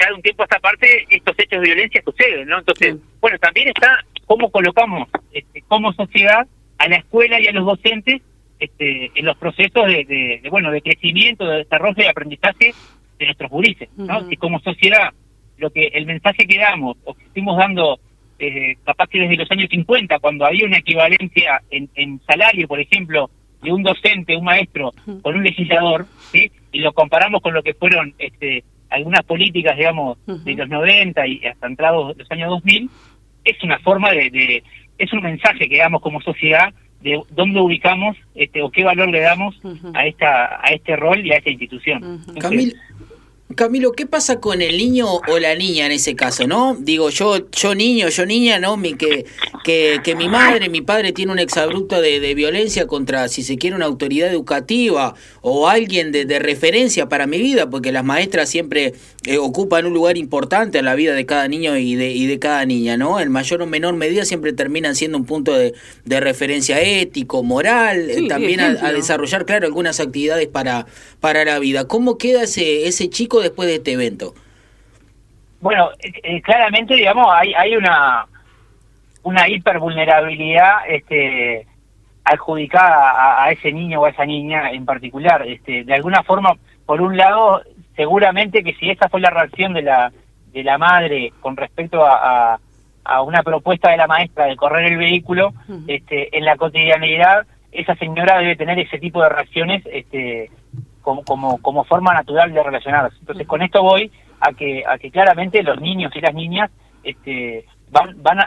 ya 0.00 0.08
de 0.08 0.14
un 0.14 0.22
tiempo 0.22 0.42
a 0.42 0.46
esta 0.46 0.60
parte 0.60 1.06
estos 1.10 1.34
hechos 1.38 1.60
de 1.60 1.66
violencia 1.66 2.02
suceden, 2.04 2.48
¿no? 2.48 2.58
Entonces, 2.58 2.96
bueno, 3.20 3.38
también 3.38 3.68
está 3.68 4.04
cómo 4.26 4.50
colocamos 4.50 5.08
este, 5.32 5.62
como 5.62 5.92
sociedad 5.92 6.46
a 6.78 6.88
la 6.88 6.96
escuela 6.96 7.40
y 7.40 7.46
a 7.46 7.52
los 7.52 7.64
docentes 7.64 8.22
este, 8.58 9.10
en 9.14 9.26
los 9.26 9.36
procesos 9.36 9.86
de, 9.86 10.40
bueno 10.50 10.70
de 10.70 10.82
crecimiento, 10.82 11.46
de 11.46 11.58
desarrollo 11.58 12.02
y 12.02 12.06
aprendizaje 12.06 12.74
de 13.18 13.24
nuestros 13.26 13.50
gurises, 13.50 13.88
¿no? 13.96 14.30
Y 14.30 14.36
como 14.36 14.60
sociedad, 14.60 15.10
lo 15.58 15.70
que 15.70 15.86
el 15.88 16.06
mensaje 16.06 16.46
que 16.46 16.58
damos 16.58 16.96
o 17.04 17.14
que 17.14 17.24
estuvimos 17.24 17.58
dando 17.58 17.98
eh, 18.38 18.76
capaz 18.84 19.08
que 19.08 19.20
desde 19.20 19.36
los 19.36 19.50
años 19.50 19.68
50, 19.70 20.18
cuando 20.18 20.44
había 20.44 20.66
una 20.66 20.78
equivalencia 20.78 21.62
en, 21.70 21.88
en 21.94 22.20
salario, 22.26 22.68
por 22.68 22.80
ejemplo, 22.80 23.30
de 23.62 23.72
un 23.72 23.82
docente, 23.82 24.36
un 24.36 24.44
maestro, 24.44 24.92
con 25.22 25.34
un 25.34 25.42
legislador, 25.42 26.06
¿sí? 26.30 26.50
y 26.72 26.80
lo 26.80 26.92
comparamos 26.92 27.40
con 27.40 27.54
lo 27.54 27.62
que 27.62 27.74
fueron 27.74 28.14
este, 28.18 28.64
algunas 28.90 29.22
políticas, 29.24 29.76
digamos, 29.76 30.18
de 30.26 30.54
los 30.54 30.68
90 30.68 31.26
y 31.26 31.46
hasta 31.46 31.66
entrados 31.66 32.16
los 32.16 32.30
años 32.30 32.50
2000, 32.50 32.90
es 33.44 33.62
una 33.62 33.78
forma 33.78 34.10
de, 34.12 34.62
es 34.98 35.12
un 35.12 35.22
mensaje 35.22 35.68
que 35.68 35.78
damos 35.78 36.00
como 36.00 36.20
sociedad 36.20 36.72
de 37.02 37.20
dónde 37.30 37.60
ubicamos 37.60 38.16
este, 38.34 38.62
o 38.62 38.70
qué 38.70 38.84
valor 38.84 39.08
le 39.08 39.20
damos 39.20 39.54
a 39.94 40.06
esta 40.06 40.60
a 40.62 40.72
este 40.72 40.96
rol 40.96 41.24
y 41.24 41.32
a 41.32 41.36
esta 41.36 41.50
institución. 41.50 42.20
Camilo, 43.54 43.92
¿qué 43.92 44.06
pasa 44.06 44.40
con 44.40 44.60
el 44.60 44.76
niño 44.76 45.06
o 45.06 45.38
la 45.38 45.54
niña 45.54 45.86
en 45.86 45.92
ese 45.92 46.16
caso, 46.16 46.48
no? 46.48 46.74
Digo, 46.74 47.10
yo 47.10 47.48
yo 47.52 47.76
niño, 47.76 48.08
yo 48.08 48.26
niña, 48.26 48.58
¿no? 48.58 48.76
Mi, 48.76 48.94
que, 48.94 49.24
que, 49.62 50.00
que 50.02 50.16
mi 50.16 50.28
madre, 50.28 50.68
mi 50.68 50.82
padre 50.82 51.12
tiene 51.12 51.30
un 51.30 51.38
exabrupto 51.38 52.00
de, 52.00 52.18
de, 52.18 52.34
violencia 52.34 52.88
contra, 52.88 53.28
si 53.28 53.44
se 53.44 53.56
quiere, 53.56 53.76
una 53.76 53.86
autoridad 53.86 54.28
educativa 54.28 55.14
o 55.42 55.68
alguien 55.68 56.10
de, 56.10 56.24
de 56.24 56.40
referencia 56.40 57.08
para 57.08 57.28
mi 57.28 57.38
vida, 57.38 57.70
porque 57.70 57.92
las 57.92 58.04
maestras 58.04 58.48
siempre 58.48 58.94
eh, 59.26 59.38
ocupan 59.38 59.86
un 59.86 59.92
lugar 59.92 60.16
importante 60.16 60.78
en 60.78 60.84
la 60.84 60.94
vida 60.94 61.14
de 61.14 61.26
cada 61.26 61.48
niño 61.48 61.76
y 61.76 61.94
de, 61.94 62.10
y 62.10 62.26
de 62.26 62.38
cada 62.38 62.64
niña, 62.64 62.96
¿no? 62.96 63.20
En 63.20 63.30
mayor 63.30 63.62
o 63.62 63.66
menor 63.66 63.94
medida 63.94 64.24
siempre 64.24 64.52
terminan 64.52 64.94
siendo 64.94 65.18
un 65.18 65.26
punto 65.26 65.52
de, 65.52 65.74
de 66.04 66.20
referencia 66.20 66.80
ético, 66.80 67.42
moral, 67.42 68.08
eh, 68.08 68.28
también 68.28 68.60
a, 68.60 68.92
desarrollar, 68.92 69.44
claro, 69.44 69.66
algunas 69.66 70.00
actividades 70.00 70.46
para, 70.48 70.86
para 71.20 71.44
la 71.44 71.58
vida. 71.58 71.86
¿Cómo 71.86 72.18
queda 72.18 72.44
ese, 72.44 72.86
ese 72.86 73.10
chico 73.10 73.40
después 73.40 73.68
de 73.68 73.76
este 73.76 73.92
evento? 73.92 74.34
Bueno, 75.60 75.90
eh, 75.98 76.12
eh, 76.22 76.42
claramente, 76.42 76.94
digamos, 76.94 77.26
hay, 77.30 77.52
hay 77.54 77.76
una 77.76 78.26
una 79.26 79.48
hipervulnerabilidad 79.48 80.88
este, 80.88 81.66
adjudicada 82.22 83.42
a, 83.44 83.50
ese 83.50 83.72
niño 83.72 84.00
o 84.00 84.04
a 84.04 84.10
esa 84.10 84.24
niña 84.24 84.70
en 84.70 84.84
particular. 84.84 85.42
Este, 85.44 85.82
de 85.82 85.94
alguna 85.94 86.22
forma, 86.22 86.52
por 86.86 87.00
un 87.00 87.16
lado, 87.16 87.60
seguramente 87.96 88.62
que 88.62 88.74
si 88.74 88.90
esa 88.90 89.08
fue 89.08 89.20
la 89.20 89.30
reacción 89.30 89.72
de 89.72 89.82
la, 89.82 90.12
de 90.52 90.62
la 90.62 90.78
madre 90.78 91.32
con 91.40 91.56
respecto 91.56 92.04
a, 92.04 92.58
a, 93.04 93.22
una 93.22 93.42
propuesta 93.42 93.90
de 93.90 93.96
la 93.96 94.06
maestra 94.06 94.46
de 94.46 94.56
correr 94.56 94.92
el 94.92 94.98
vehículo, 94.98 95.52
este, 95.86 96.36
en 96.36 96.44
la 96.44 96.56
cotidianidad 96.56 97.46
esa 97.72 97.94
señora 97.96 98.38
debe 98.38 98.56
tener 98.56 98.78
ese 98.78 98.98
tipo 98.98 99.22
de 99.22 99.28
reacciones 99.28 99.82
este, 99.92 100.50
como, 101.02 101.24
como, 101.24 101.58
como 101.58 101.84
forma 101.84 102.12
natural 102.14 102.52
de 102.52 102.62
relacionarse. 102.62 103.16
Entonces, 103.20 103.46
con 103.46 103.62
esto 103.62 103.82
voy 103.82 104.10
a 104.40 104.52
que, 104.52 104.82
a 104.86 104.98
que 104.98 105.10
claramente 105.10 105.62
los 105.62 105.80
niños 105.80 106.12
y 106.14 106.20
las 106.20 106.34
niñas 106.34 106.70
este, 107.04 107.64
van, 107.90 108.22
van 108.22 108.38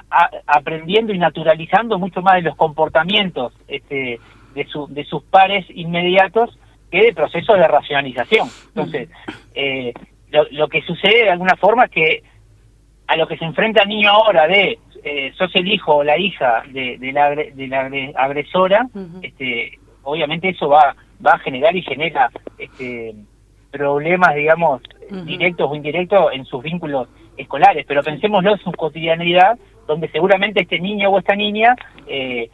aprendiendo 0.48 1.14
y 1.14 1.20
naturalizando 1.20 1.98
mucho 2.00 2.22
más 2.22 2.36
de 2.36 2.42
los 2.42 2.56
comportamientos 2.56 3.54
este, 3.68 4.20
de, 4.54 4.66
su, 4.66 4.88
de 4.88 5.06
sus 5.06 5.24
pares 5.24 5.66
inmediatos 5.70 6.59
que 6.90 7.04
de 7.04 7.14
procesos 7.14 7.58
de 7.58 7.68
racionalización. 7.68 8.48
Entonces, 8.68 9.10
eh, 9.54 9.94
lo, 10.52 10.68
que 10.68 10.82
sucede 10.82 11.24
de 11.24 11.30
alguna 11.32 11.56
forma 11.56 11.86
es 11.86 11.92
que 11.92 12.24
a 13.08 13.18
lo 13.18 13.28
que 13.28 13.38
se 13.38 13.46
enfrenta 13.46 13.84
el 13.84 13.90
niño 13.90 14.10
ahora 14.10 14.48
de 14.48 14.78
eh, 15.04 15.32
sos 15.36 15.56
el 15.56 15.68
hijo 15.68 15.98
o 15.98 16.04
la 16.04 16.18
hija 16.18 16.64
de, 16.70 16.98
la, 17.14 17.30
de 17.32 17.68
la 17.68 17.90
agresora, 18.16 18.88
este, 19.22 19.80
obviamente 20.04 20.50
eso 20.50 20.70
va, 20.70 20.96
va 21.26 21.32
a 21.32 21.40
generar 21.40 21.76
y 21.76 21.82
genera 21.82 22.30
este, 22.58 23.16
problemas, 23.72 24.36
digamos, 24.36 24.82
directos 25.26 25.70
o 25.72 25.76
indirectos 25.76 26.34
en 26.34 26.46
sus 26.46 26.62
vínculos 26.62 27.08
escolares, 27.38 27.86
pero 27.88 28.04
pensémoslo 28.04 28.52
en 28.52 28.60
su 28.60 28.72
cotidianidad, 28.72 29.58
donde 29.88 30.10
seguramente 30.10 30.62
este 30.62 30.80
niño 30.80 31.10
o 31.10 31.20
esta 31.20 31.36
niña 31.36 31.76
eh, 32.08 32.50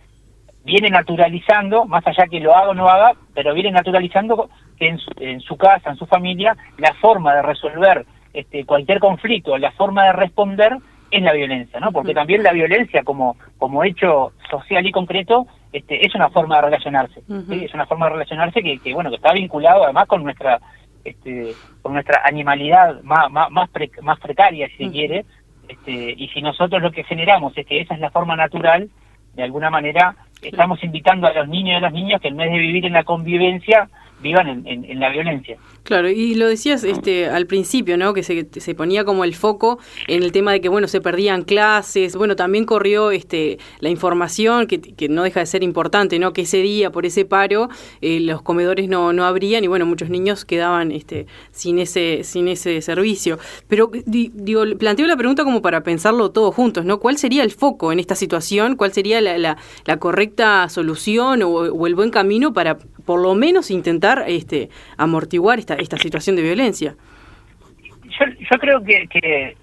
viene 0.65 0.89
naturalizando, 0.89 1.86
más 1.86 2.05
allá 2.07 2.25
que 2.27 2.39
lo 2.39 2.55
haga 2.55 2.69
o 2.69 2.74
no 2.74 2.89
haga, 2.89 3.13
pero 3.34 3.53
viene 3.53 3.72
naturalizando 3.72 4.50
que 4.77 4.88
en 4.89 4.98
su, 4.98 5.12
en 5.19 5.39
su 5.39 5.55
casa, 5.55 5.91
en 5.91 5.95
su 5.95 6.05
familia, 6.07 6.57
la 6.77 6.93
forma 6.95 7.36
de 7.36 7.43
resolver 7.43 8.05
este, 8.34 8.65
cualquier 8.65 9.00
conflicto, 9.00 9.57
la 9.57 9.72
forma 9.72 10.05
de 10.05 10.13
responder 10.13 10.75
es 11.12 11.22
la 11.22 11.34
violencia, 11.34 11.79
¿no? 11.79 11.91
Porque 11.91 12.13
también 12.13 12.43
la 12.43 12.51
violencia 12.51 13.03
como, 13.03 13.38
como 13.57 13.84
hecho 13.84 14.34
social 14.50 14.86
y 14.86 14.91
concreto 14.91 15.45
este, 15.72 16.05
es 16.05 16.15
una 16.15 16.29
forma 16.29 16.55
de 16.55 16.62
relacionarse, 16.63 17.22
es 17.51 17.74
una 17.74 17.86
forma 17.86 18.07
de 18.07 18.13
relacionarse 18.13 18.62
que, 18.62 18.79
que, 18.79 18.93
bueno, 18.93 19.12
que 19.12 19.17
está 19.17 19.34
vinculado 19.34 19.84
además 19.84 20.07
con 20.07 20.24
nuestra 20.24 20.60
este, 21.05 21.53
con 21.84 21.93
nuestra 21.93 22.24
animalidad 22.25 23.03
más, 23.03 23.29
más, 23.31 23.51
más, 23.51 24.19
precaria, 24.19 24.67
si 24.69 24.86
se 24.86 24.91
quiere, 24.91 25.25
este, 25.67 26.15
y 26.17 26.27
si 26.29 26.41
nosotros 26.41 26.81
lo 26.81 26.91
que 26.91 27.03
generamos 27.03 27.55
es 27.55 27.67
que 27.67 27.79
esa 27.79 27.93
es 27.93 28.00
la 28.00 28.10
forma 28.10 28.36
natural, 28.36 28.89
de 29.36 29.43
alguna 29.43 29.69
manera 29.69 30.15
estamos 30.47 30.83
invitando 30.83 31.27
a 31.27 31.33
los 31.33 31.47
niños 31.47 31.73
y 31.73 31.75
a 31.75 31.81
las 31.81 31.93
niñas 31.93 32.21
que 32.21 32.29
en 32.29 32.37
vez 32.37 32.51
de 32.51 32.57
vivir 32.57 32.85
en 32.85 32.93
la 32.93 33.03
convivencia, 33.03 33.89
vivan 34.22 34.65
en, 34.65 35.00
la 35.00 35.10
violencia. 35.10 35.57
Claro, 35.84 36.10
y 36.10 36.36
lo 36.36 36.48
decías 36.48 36.84
este 36.84 37.27
al 37.27 37.45
principio, 37.45 37.98
¿no? 37.98 38.13
Que 38.13 38.24
se, 38.24 38.48
se, 38.60 38.74
ponía 38.74 39.05
como 39.05 39.24
el 39.24 39.36
foco 39.36 39.77
en 40.07 40.24
el 40.24 40.31
tema 40.31 40.51
de 40.51 40.62
que, 40.62 40.69
bueno, 40.69 40.88
se 40.88 41.00
perdían 41.01 41.43
clases, 41.43 42.15
bueno, 42.15 42.36
también 42.36 42.65
corrió 42.65 43.12
este 43.12 43.60
la 43.81 43.89
información, 43.89 44.67
que, 44.67 44.79
que 44.81 45.10
no 45.10 45.24
deja 45.24 45.41
de 45.41 45.45
ser 45.45 45.63
importante, 45.63 46.17
¿no? 46.17 46.34
Que 46.34 46.41
ese 46.41 46.57
día, 46.57 46.91
por 46.91 47.05
ese 47.05 47.25
paro, 47.25 47.69
eh, 48.01 48.19
los 48.19 48.41
comedores 48.41 48.88
no, 48.89 49.13
no 49.13 49.25
abrían 49.25 49.63
y, 49.63 49.67
bueno, 49.67 49.86
muchos 49.86 50.10
niños 50.10 50.45
quedaban 50.45 50.91
este 50.91 51.27
sin 51.51 51.77
ese 51.77 52.24
sin 52.24 52.48
ese 52.48 52.81
servicio. 52.81 53.38
Pero, 53.67 53.91
digo, 54.05 54.63
planteo 54.79 55.05
la 55.07 55.17
pregunta 55.17 55.43
como 55.43 55.62
para 55.62 55.84
pensarlo 55.84 56.31
todos 56.31 56.55
juntos, 56.55 56.86
¿no? 56.86 57.00
¿Cuál 57.00 57.17
sería 57.17 57.43
el 57.43 57.51
foco 57.51 57.91
en 57.91 58.00
esta 58.00 58.15
situación? 58.15 58.75
¿Cuál 58.75 58.91
sería 58.91 59.22
la, 59.22 59.38
la, 59.38 59.98
correcta 59.98 60.67
solución 60.69 61.43
o, 61.43 61.50
o 61.50 61.88
el 61.88 61.95
buen 61.95 62.10
camino 62.10 62.53
para, 62.53 62.77
por 63.05 63.21
lo 63.21 63.35
menos, 63.35 63.71
intentar 63.71 64.25
este, 64.27 64.69
amortiguar 64.97 65.59
esta, 65.59 65.75
esta 65.75 65.97
situación 65.97 66.35
de 66.35 66.41
violencia. 66.41 66.95
Yo, 68.03 68.25
yo 68.39 68.59
creo 68.59 68.83
que, 68.83 69.07
que 69.07 69.55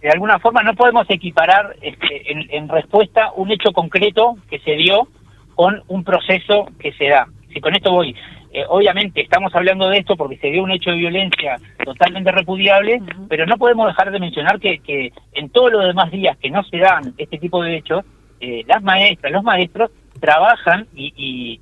de 0.00 0.10
alguna 0.10 0.38
forma 0.38 0.62
no 0.62 0.74
podemos 0.74 1.08
equiparar 1.08 1.76
este, 1.80 2.56
en, 2.56 2.68
respuesta 2.68 3.32
un 3.34 3.50
hecho 3.50 3.72
concreto 3.72 4.36
que 4.48 4.58
se 4.60 4.72
dio 4.72 5.08
con 5.54 5.82
un 5.88 6.04
proceso 6.04 6.68
que 6.78 6.92
se 6.92 7.08
da. 7.08 7.26
Si 7.52 7.60
con 7.60 7.74
esto 7.74 7.90
voy, 7.90 8.14
eh, 8.52 8.64
obviamente 8.68 9.22
estamos 9.22 9.54
hablando 9.54 9.88
de 9.88 9.98
esto 9.98 10.16
porque 10.16 10.36
se 10.36 10.48
dio 10.48 10.62
un 10.62 10.70
hecho 10.70 10.90
de 10.90 10.98
violencia 10.98 11.56
totalmente 11.84 12.30
repudiable, 12.30 13.02
pero 13.28 13.46
no 13.46 13.56
podemos 13.56 13.88
dejar 13.88 14.12
de 14.12 14.20
mencionar 14.20 14.60
que, 14.60 14.78
que 14.78 15.12
en 15.32 15.48
todos 15.50 15.72
los 15.72 15.84
demás 15.84 16.10
días 16.12 16.36
que 16.38 16.50
no 16.50 16.62
se 16.64 16.78
dan 16.78 17.14
este 17.18 17.38
tipo 17.38 17.62
de 17.62 17.76
hechos, 17.76 18.04
eh, 18.40 18.62
las 18.68 18.82
maestras, 18.82 19.32
los 19.32 19.42
maestros 19.42 19.90
trabajan 20.20 20.86
y, 20.94 21.12
y 21.16 21.60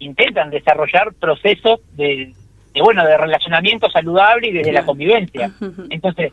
intentan 0.00 0.50
desarrollar 0.50 1.14
procesos 1.14 1.80
de, 1.92 2.32
bueno 2.74 3.06
de 3.06 3.16
relacionamiento 3.16 3.88
saludable 3.90 4.48
y 4.48 4.52
desde 4.52 4.72
la 4.72 4.84
convivencia. 4.84 5.52
Entonces, 5.90 6.32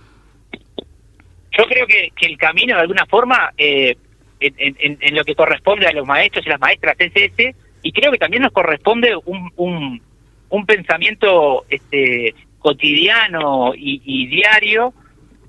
yo 1.58 1.66
creo 1.66 1.88
que, 1.88 2.12
que 2.16 2.26
el 2.26 2.38
camino 2.38 2.76
de 2.76 2.82
alguna 2.82 3.06
forma 3.06 3.52
eh, 3.58 3.96
en, 4.40 4.98
en, 5.02 5.16
lo 5.16 5.24
que 5.24 5.36
corresponde 5.36 5.88
a 5.88 5.94
los 5.94 6.06
maestros 6.06 6.46
y 6.46 6.50
las 6.50 6.60
maestras 6.60 6.96
es 7.00 7.12
ese, 7.16 7.56
y 7.82 7.92
creo 7.92 8.12
que 8.12 8.18
también 8.18 8.44
nos 8.44 8.52
corresponde 8.52 9.16
un, 9.26 9.52
un, 9.56 10.02
un 10.50 10.66
pensamiento 10.66 11.66
este, 11.70 12.36
cotidiano 12.60 13.74
y, 13.76 14.28
diario 14.28 14.94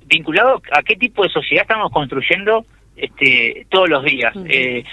vinculado 0.07 0.63
a 0.73 0.83
qué 0.83 0.97
tipo 0.97 1.23
de 1.23 1.29
sociedad 1.29 1.63
estamos 1.63 1.93
construyendo 1.93 2.65
este, 2.97 3.67
todos 3.71 3.89
los 3.89 4.05
días. 4.05 4.35
eh, 4.49 4.85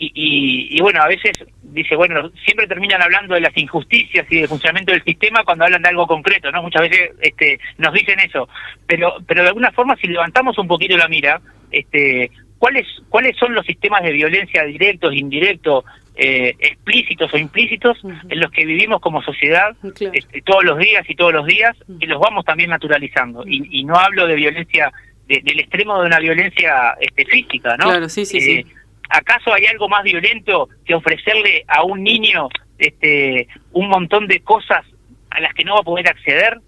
y, 0.00 0.76
y, 0.76 0.80
bueno, 0.80 1.02
a 1.02 1.08
veces 1.08 1.44
dice, 1.62 1.96
bueno, 1.96 2.30
siempre 2.44 2.66
terminan 2.66 3.02
hablando 3.02 3.34
de 3.34 3.40
las 3.40 3.56
injusticias 3.56 4.26
y 4.30 4.36
del 4.36 4.48
funcionamiento 4.48 4.92
del 4.92 5.02
sistema 5.02 5.42
cuando 5.44 5.64
hablan 5.64 5.82
de 5.82 5.88
algo 5.88 6.06
concreto, 6.06 6.50
¿no? 6.52 6.62
Muchas 6.62 6.82
veces 6.82 7.10
este, 7.20 7.58
nos 7.78 7.92
dicen 7.92 8.18
eso, 8.20 8.48
pero, 8.86 9.16
pero 9.26 9.42
de 9.42 9.48
alguna 9.48 9.72
forma 9.72 9.96
si 9.96 10.06
levantamos 10.06 10.56
un 10.58 10.68
poquito 10.68 10.96
la 10.96 11.08
mira, 11.08 11.40
este, 11.72 12.30
¿cuáles, 12.58 12.86
cuáles 13.08 13.36
son 13.36 13.54
los 13.54 13.66
sistemas 13.66 14.02
de 14.02 14.12
violencia 14.12 14.62
directos, 14.64 15.14
indirectos, 15.14 15.84
eh, 16.14 16.54
explícitos 16.58 17.32
o 17.34 17.38
implícitos 17.38 17.98
en 18.28 18.40
los 18.40 18.50
que 18.50 18.64
vivimos 18.64 19.00
como 19.00 19.22
sociedad 19.22 19.76
este, 20.12 20.42
todos 20.42 20.64
los 20.64 20.78
días 20.78 21.08
y 21.08 21.14
todos 21.14 21.32
los 21.32 21.46
días 21.46 21.76
y 22.00 22.06
los 22.06 22.20
vamos 22.20 22.44
también 22.44 22.70
naturalizando? 22.70 23.44
y, 23.46 23.80
y, 23.80 23.84
no 23.84 23.96
hablo 23.96 24.26
de 24.26 24.34
violencia, 24.34 24.92
del 25.26 25.60
extremo 25.60 26.00
de 26.00 26.06
una 26.06 26.18
violencia 26.18 26.96
este, 27.00 27.24
física, 27.24 27.76
¿no? 27.76 27.84
Claro, 27.84 28.08
sí, 28.08 28.24
sí, 28.24 28.40
sí 28.40 28.52
eh, 28.52 28.66
¿acaso 29.08 29.52
hay 29.52 29.66
algo 29.66 29.88
más 29.88 30.02
violento 30.04 30.68
que 30.84 30.94
ofrecerle 30.94 31.64
a 31.68 31.82
un 31.82 32.02
niño 32.02 32.48
este 32.78 33.48
un 33.72 33.88
montón 33.88 34.26
de 34.26 34.40
cosas 34.40 34.84
a 35.30 35.40
las 35.40 35.52
que 35.54 35.64
no 35.64 35.74
va 35.74 35.80
a 35.80 35.84
poder 35.84 36.08
acceder? 36.08 36.60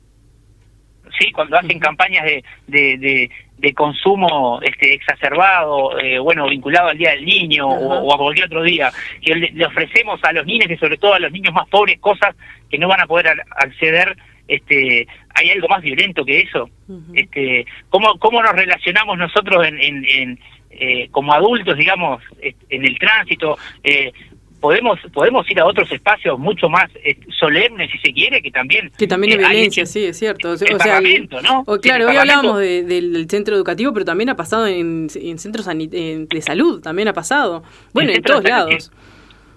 Sí, 1.19 1.33
cuando 1.33 1.59
hacen 1.59 1.81
campañas 1.81 2.25
de, 2.25 2.45
de, 2.69 3.31
de, 3.59 3.75
consumo 3.75 4.61
este 4.63 4.95
exacerbado, 4.95 5.99
eh, 5.99 6.21
bueno, 6.21 6.49
vinculado 6.49 6.89
al 6.89 6.99
Día 6.99 7.11
del 7.11 7.25
Niño 7.25 7.67
o, 7.67 8.15
a 8.15 8.17
cualquier 8.17 8.47
otro 8.47 8.63
día, 8.63 8.93
que 9.21 9.35
le, 9.35 9.67
ofrecemos 9.67 10.21
a 10.23 10.33
los 10.33 10.47
niños 10.47 10.71
y 10.71 10.77
sobre 10.77 10.99
todo 10.99 11.15
a 11.15 11.19
los 11.19 11.33
niños 11.33 11.53
más 11.53 11.69
pobres 11.69 11.99
cosas 11.99 12.37
que 12.71 12.79
no 12.79 12.87
van 12.87 13.01
a 13.01 13.07
poder 13.07 13.27
acceder 13.57 14.17
este 14.47 15.07
hay 15.35 15.51
algo 15.51 15.69
más 15.69 15.81
violento 15.81 16.25
que 16.25 16.41
eso 16.41 16.69
este 17.15 17.65
cómo 17.89 18.19
cómo 18.19 18.43
nos 18.43 18.53
relacionamos 18.53 19.17
nosotros 19.17 19.67
en, 19.67 20.05
en, 20.05 20.39
eh, 20.71 21.09
como 21.11 21.33
adultos, 21.33 21.77
digamos, 21.77 22.23
en 22.41 22.85
el 22.85 22.99
tránsito, 22.99 23.59
eh, 23.83 24.13
podemos 24.61 24.99
podemos 25.13 25.51
ir 25.51 25.59
a 25.59 25.67
otros 25.67 25.91
espacios 25.91 26.39
mucho 26.39 26.69
más 26.69 26.91
eh, 27.03 27.19
solemnes, 27.39 27.91
si 27.91 27.99
se 27.99 28.13
quiere, 28.13 28.41
que 28.43 28.51
también... 28.51 28.91
Que 28.97 29.07
también 29.07 29.33
hay 29.33 29.39
violencia, 29.39 29.87
sí, 29.87 30.05
es 30.05 30.19
cierto. 30.19 30.51
O 30.51 30.57
sea, 30.57 31.01
¿no? 31.43 31.65
claro, 31.81 32.09
hoy 32.09 32.17
hablábamos 32.17 32.61
del 32.61 33.27
centro 33.29 33.57
educativo, 33.57 33.93
pero 33.93 34.05
también 34.05 34.29
ha 34.29 34.37
pasado 34.37 34.67
en, 34.67 35.09
centros 35.09 35.67
de 35.67 36.43
salud, 36.43 36.81
también 36.83 37.09
ha 37.09 37.13
pasado. 37.13 37.65
Bueno, 37.93 38.13
en, 38.13 38.23
todos 38.23 38.45
lados. 38.45 38.93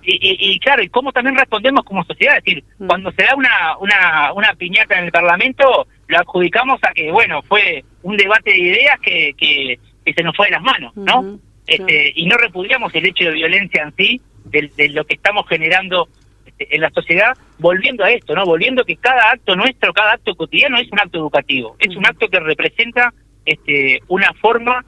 Y, 0.05 0.17
y, 0.22 0.60
claro, 0.60 0.84
y 0.84 0.89
cómo 0.89 1.13
también 1.13 1.38
respondemos 1.38 1.86
como 1.86 2.03
sociedad, 2.03 2.38
es 2.38 2.43
decir, 2.43 2.63
mm. 2.77 2.88
cuando 2.88 3.12
se 3.13 3.24
da 3.24 3.36
una, 3.36 3.77
una, 3.79 4.34
una 4.34 4.53
piñata 4.53 5.00
en 5.00 5.05
el 5.05 5.12
Parlamento, 5.12 5.88
lo 6.08 6.17
adjudicamos 6.17 6.79
a 6.84 6.91
que, 6.93 7.10
bueno, 7.10 7.41
fue 7.43 7.86
un 8.01 8.17
debate 8.17 8.51
de 8.51 8.60
ideas 8.60 9.00
que, 9.00 9.34
que 9.38 9.79
que 10.05 10.13
se 10.13 10.24
nos 10.24 10.36
fue 10.36 10.48
de 10.48 10.53
las 10.53 10.62
manos, 10.62 10.95
¿no? 10.95 11.39
este, 11.67 12.12
Y 12.15 12.25
no 12.25 12.38
repudiamos 12.38 12.93
el 12.95 13.05
hecho 13.05 13.25
de 13.25 13.31
violencia 13.31 13.83
en 13.83 13.95
sí, 13.95 14.22
de, 14.45 14.89
lo 14.89 15.05
que 15.05 15.15
estamos 15.15 15.48
generando 15.48 16.07
este, 16.45 16.75
en 16.75 16.81
la 16.81 16.89
sociedad, 16.89 17.33
volviendo 17.60 18.03
a 18.03 18.12
esto, 18.12 18.36
¿no? 18.36 18.45
Volviendo 18.45 18.83
que 18.83 18.98
cada 18.98 19.31
acto 19.31 19.55
nuestro, 19.55 19.93
cada 19.93 20.13
acto 20.13 20.36
cotidiano 20.36 20.77
es 20.77 20.91
un 20.91 21.00
acto 21.00 21.17
educativo, 21.17 21.75
es 21.79 21.95
un 21.95 22.05
acto 22.05 22.27
que 22.27 22.39
representa 22.39 23.13
este, 23.45 24.01
una 24.07 24.33
forma 24.33 24.83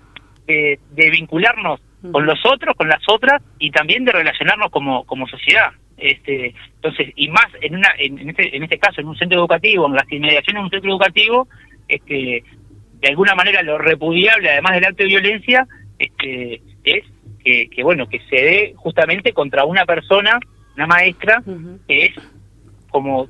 de, 0.45 0.79
vincularnos 0.95 1.79
con 2.11 2.25
los 2.25 2.39
otros, 2.45 2.75
con 2.75 2.87
las 2.87 3.01
otras 3.07 3.41
y 3.57 3.71
también 3.71 4.05
de 4.05 4.11
relacionarnos 4.11 4.69
como, 4.69 5.05
como 5.05 5.27
sociedad. 5.27 5.71
Este, 5.97 6.53
entonces, 6.75 7.13
y 7.15 7.29
más 7.29 7.47
en, 7.61 7.75
una, 7.75 7.89
en, 7.97 8.29
este, 8.29 8.55
en 8.55 8.63
este 8.63 8.77
caso, 8.77 9.01
en 9.01 9.07
un 9.07 9.17
centro 9.17 9.39
educativo, 9.39 9.87
en 9.87 9.93
las 9.93 10.11
inmediaciones 10.11 10.61
de 10.61 10.65
un 10.65 10.69
centro 10.69 10.91
educativo, 10.91 11.47
este, 11.87 12.43
de 12.99 13.09
alguna 13.09 13.35
manera 13.35 13.61
lo 13.61 13.77
repudiable, 13.77 14.49
además 14.49 14.73
del 14.73 14.85
acto 14.85 15.03
de 15.03 15.09
violencia, 15.09 15.67
este, 15.99 16.61
es 16.83 17.03
que, 17.43 17.69
que, 17.69 17.83
bueno, 17.83 18.07
que 18.07 18.19
se 18.29 18.35
dé 18.35 18.73
justamente 18.75 19.33
contra 19.33 19.65
una 19.65 19.85
persona, 19.85 20.39
una 20.75 20.87
maestra, 20.87 21.41
que 21.87 22.05
es 22.05 22.15
como 22.89 23.27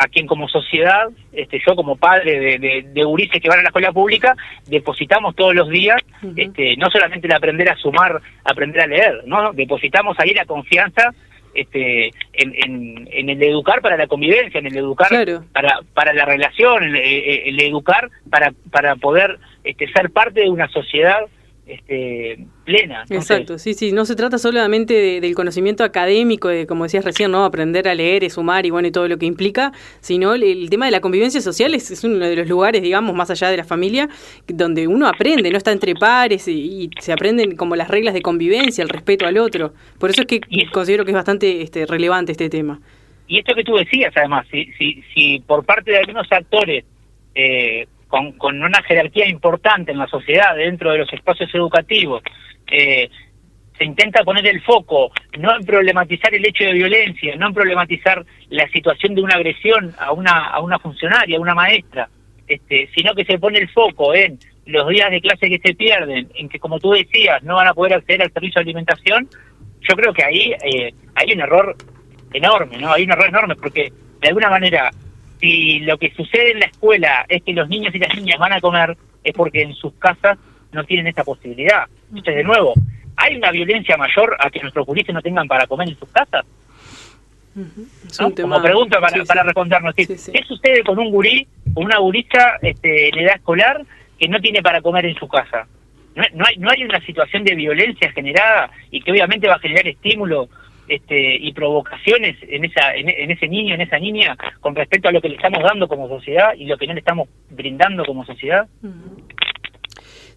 a 0.00 0.06
quien 0.06 0.28
como 0.28 0.48
sociedad, 0.48 1.08
este, 1.32 1.60
yo 1.66 1.74
como 1.74 1.96
padre 1.96 2.38
de, 2.38 2.58
de, 2.58 2.82
de 2.92 3.40
que 3.40 3.48
van 3.48 3.58
a 3.58 3.62
la 3.62 3.68
escuela 3.68 3.90
pública, 3.90 4.36
depositamos 4.66 5.34
todos 5.34 5.56
los 5.56 5.68
días, 5.68 6.00
este, 6.36 6.76
no 6.76 6.88
solamente 6.88 7.26
el 7.26 7.34
aprender 7.34 7.68
a 7.68 7.76
sumar, 7.76 8.20
aprender 8.44 8.82
a 8.82 8.86
leer, 8.86 9.22
no, 9.26 9.52
depositamos 9.52 10.16
ahí 10.20 10.32
la 10.34 10.44
confianza 10.44 11.12
este, 11.54 12.12
en, 12.32 13.08
en, 13.10 13.28
el 13.30 13.42
educar 13.42 13.80
para 13.80 13.96
la 13.96 14.06
convivencia, 14.06 14.58
en 14.58 14.66
el 14.66 14.76
educar 14.76 15.08
para, 15.52 15.80
para 15.94 16.12
la 16.12 16.24
relación, 16.24 16.84
en 16.84 16.96
el, 16.96 17.60
educar 17.60 18.10
para, 18.30 18.52
para 18.70 18.96
poder 18.96 19.38
este, 19.64 19.90
ser 19.92 20.10
parte 20.10 20.40
de 20.40 20.50
una 20.50 20.68
sociedad 20.68 21.26
este, 21.68 22.46
plena. 22.64 23.04
Exacto, 23.10 23.58
sí, 23.58 23.74
sí, 23.74 23.92
no 23.92 24.04
se 24.04 24.16
trata 24.16 24.38
solamente 24.38 25.20
del 25.20 25.34
conocimiento 25.34 25.84
académico, 25.84 26.48
de, 26.48 26.66
como 26.66 26.84
decías 26.84 27.04
recién, 27.04 27.30
¿no? 27.30 27.44
Aprender 27.44 27.88
a 27.88 27.94
leer, 27.94 28.22
y 28.22 28.30
sumar 28.30 28.64
y 28.64 28.70
bueno, 28.70 28.88
y 28.88 28.90
todo 28.90 29.06
lo 29.06 29.18
que 29.18 29.26
implica, 29.26 29.72
sino 30.00 30.34
el, 30.34 30.70
tema 30.70 30.86
de 30.86 30.90
la 30.90 31.00
convivencia 31.00 31.40
social 31.40 31.74
es, 31.74 32.02
uno 32.04 32.24
de 32.24 32.36
los 32.36 32.48
lugares, 32.48 32.82
digamos, 32.82 33.14
más 33.14 33.30
allá 33.30 33.50
de 33.50 33.58
la 33.58 33.64
familia, 33.64 34.08
donde 34.46 34.86
uno 34.86 35.06
aprende, 35.06 35.50
no 35.50 35.58
está 35.58 35.72
entre 35.72 35.94
pares 35.94 36.48
y, 36.48 36.90
se 37.00 37.12
aprenden 37.12 37.56
como 37.56 37.76
las 37.76 37.88
reglas 37.88 38.14
de 38.14 38.22
convivencia, 38.22 38.82
el 38.82 38.88
respeto 38.88 39.26
al 39.26 39.36
otro. 39.36 39.74
Por 39.98 40.10
eso 40.10 40.22
es 40.22 40.26
que 40.26 40.40
considero 40.72 41.04
que 41.04 41.10
es 41.10 41.16
bastante 41.16 41.62
este, 41.62 41.86
relevante 41.86 42.32
este 42.32 42.48
tema. 42.48 42.80
Y 43.26 43.38
esto 43.38 43.54
que 43.54 43.62
tú 43.62 43.76
decías, 43.76 44.12
además, 44.16 44.46
si, 44.50 44.72
si, 44.78 45.02
si 45.14 45.40
por 45.40 45.64
parte 45.64 45.90
de 45.90 45.98
algunos 45.98 46.26
actores 46.32 46.84
eh, 47.34 47.86
con, 48.08 48.32
con 48.32 48.62
una 48.62 48.82
jerarquía 48.82 49.28
importante 49.28 49.92
en 49.92 49.98
la 49.98 50.06
sociedad, 50.06 50.56
dentro 50.56 50.90
de 50.90 50.98
los 50.98 51.12
espacios 51.12 51.54
educativos, 51.54 52.22
eh, 52.70 53.08
se 53.76 53.84
intenta 53.84 54.24
poner 54.24 54.46
el 54.46 54.60
foco 54.62 55.12
no 55.38 55.54
en 55.54 55.64
problematizar 55.64 56.34
el 56.34 56.44
hecho 56.44 56.64
de 56.64 56.72
violencia, 56.72 57.36
no 57.36 57.48
en 57.48 57.54
problematizar 57.54 58.24
la 58.48 58.68
situación 58.70 59.14
de 59.14 59.22
una 59.22 59.36
agresión 59.36 59.94
a 59.98 60.12
una, 60.12 60.48
a 60.48 60.60
una 60.60 60.78
funcionaria, 60.78 61.38
a 61.38 61.40
una 61.40 61.54
maestra, 61.54 62.08
este, 62.48 62.88
sino 62.94 63.14
que 63.14 63.24
se 63.24 63.38
pone 63.38 63.58
el 63.58 63.68
foco 63.68 64.14
en 64.14 64.38
los 64.66 64.88
días 64.88 65.10
de 65.10 65.20
clase 65.20 65.48
que 65.48 65.60
se 65.62 65.74
pierden, 65.74 66.28
en 66.34 66.48
que, 66.48 66.58
como 66.58 66.78
tú 66.78 66.90
decías, 66.90 67.42
no 67.42 67.54
van 67.54 67.68
a 67.68 67.74
poder 67.74 67.94
acceder 67.94 68.22
al 68.22 68.32
servicio 68.32 68.58
de 68.58 68.64
alimentación, 68.64 69.28
yo 69.88 69.94
creo 69.94 70.12
que 70.12 70.24
ahí 70.24 70.52
eh, 70.62 70.92
hay 71.14 71.32
un 71.32 71.40
error 71.40 71.76
enorme, 72.32 72.78
¿no? 72.78 72.92
Hay 72.92 73.04
un 73.04 73.12
error 73.12 73.28
enorme 73.28 73.54
porque, 73.54 73.92
de 74.20 74.28
alguna 74.28 74.50
manera, 74.50 74.90
si 75.40 75.80
lo 75.80 75.98
que 75.98 76.12
sucede 76.14 76.52
en 76.52 76.60
la 76.60 76.66
escuela 76.66 77.24
es 77.28 77.42
que 77.42 77.52
los 77.52 77.68
niños 77.68 77.94
y 77.94 77.98
las 77.98 78.14
niñas 78.14 78.38
van 78.38 78.52
a 78.52 78.60
comer, 78.60 78.96
es 79.22 79.32
porque 79.32 79.62
en 79.62 79.74
sus 79.74 79.94
casas 79.94 80.38
no 80.72 80.84
tienen 80.84 81.06
esa 81.06 81.24
posibilidad. 81.24 81.84
Entonces, 82.08 82.36
de 82.36 82.44
nuevo, 82.44 82.74
¿hay 83.16 83.36
una 83.36 83.50
violencia 83.50 83.96
mayor 83.96 84.36
a 84.38 84.50
que 84.50 84.60
nuestros 84.60 84.86
juristas 84.86 85.14
no 85.14 85.22
tengan 85.22 85.48
para 85.48 85.66
comer 85.66 85.88
en 85.88 85.98
sus 85.98 86.08
casas? 86.10 86.44
Como 88.40 88.62
pregunta 88.62 89.00
para, 89.00 89.24
para 89.24 89.42
respondernos, 89.42 89.94
¿qué 89.94 90.06
sucede 90.46 90.84
con 90.84 90.98
un 90.98 91.10
gurí, 91.10 91.46
con 91.74 91.86
una 91.86 91.98
gurista 91.98 92.58
este, 92.62 93.08
en 93.08 93.18
edad 93.18 93.36
escolar 93.36 93.82
que 94.18 94.28
no 94.28 94.40
tiene 94.40 94.62
para 94.62 94.80
comer 94.80 95.06
en 95.06 95.16
su 95.16 95.26
casa? 95.26 95.66
No, 96.14 96.22
no, 96.34 96.44
hay, 96.46 96.56
no 96.56 96.70
hay 96.70 96.84
una 96.84 97.00
situación 97.00 97.44
de 97.44 97.54
violencia 97.54 98.12
generada 98.12 98.70
y 98.90 99.00
que 99.00 99.10
obviamente 99.10 99.48
va 99.48 99.54
a 99.54 99.60
generar 99.60 99.86
estímulo 99.88 100.48
este, 100.88 101.36
y 101.36 101.52
provocaciones 101.52 102.36
en, 102.42 102.64
esa, 102.64 102.94
en, 102.94 103.30
ese 103.30 103.48
niño, 103.48 103.74
en 103.74 103.80
esa 103.80 103.98
niña, 103.98 104.36
con 104.60 104.74
respecto 104.74 105.08
a 105.08 105.12
lo 105.12 105.20
que 105.20 105.28
le 105.28 105.36
estamos 105.36 105.62
dando 105.62 105.88
como 105.88 106.08
sociedad 106.08 106.54
y 106.56 106.66
lo 106.66 106.76
que 106.76 106.86
no 106.86 106.94
le 106.94 107.00
estamos 107.00 107.28
brindando 107.50 108.04
como 108.04 108.24
sociedad? 108.24 108.68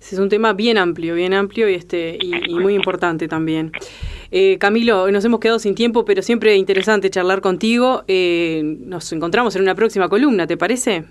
es 0.01 0.19
un 0.19 0.29
tema 0.29 0.53
bien 0.53 0.77
amplio, 0.77 1.15
bien 1.15 1.33
amplio 1.33 1.69
y, 1.69 1.75
este, 1.75 2.17
y, 2.19 2.53
muy 2.55 2.73
importante 2.73 3.27
también. 3.27 3.71
Eh, 4.31 4.57
Camilo, 4.57 5.09
nos 5.11 5.23
hemos 5.25 5.39
quedado 5.39 5.59
sin 5.59 5.75
tiempo, 5.75 6.05
pero 6.05 6.21
siempre 6.21 6.55
interesante 6.55 7.09
charlar 7.09 7.41
contigo. 7.41 8.03
Eh, 8.07 8.61
nos 8.63 9.11
encontramos 9.13 9.55
en 9.55 9.61
una 9.61 9.75
próxima 9.75 10.09
columna, 10.09 10.47
¿te 10.47 10.57
parece? 10.57 11.03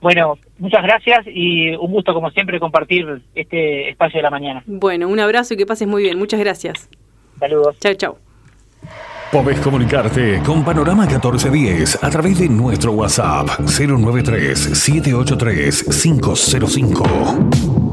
Bueno, 0.00 0.38
muchas 0.58 0.82
gracias 0.82 1.26
y 1.26 1.70
un 1.76 1.90
gusto 1.90 2.12
como 2.12 2.30
siempre 2.30 2.60
compartir 2.60 3.22
este 3.34 3.90
espacio 3.90 4.18
de 4.18 4.22
la 4.22 4.30
mañana. 4.30 4.62
Bueno, 4.66 5.08
un 5.08 5.18
abrazo 5.18 5.54
y 5.54 5.56
que 5.56 5.66
pases 5.66 5.88
muy 5.88 6.02
bien. 6.02 6.18
Muchas 6.18 6.40
gracias. 6.40 6.90
Saludos. 7.38 7.78
Chao, 7.80 7.94
chao. 7.94 8.23
Podés 9.32 9.58
comunicarte 9.60 10.40
con 10.44 10.64
Panorama 10.64 11.06
1410 11.06 11.98
a 12.02 12.10
través 12.10 12.38
de 12.38 12.48
nuestro 12.48 12.92
WhatsApp 12.92 13.60
093 13.60 14.58
783 14.58 15.84
505. 15.84 17.83